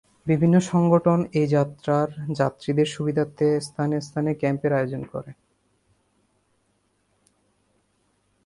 বিভিন্ন 0.25 0.55
সংগঠন 0.71 1.19
এই 1.33 1.47
যাত্রার 1.47 2.07
যাত্রীদের 2.35 2.87
সুবিধার্থে 2.87 3.47
স্থানে 3.61 3.97
স্থানে 4.01 4.31
ক্যাম্পের 4.33 4.71
আয়োজন 4.73 5.01
করে। 5.13 5.31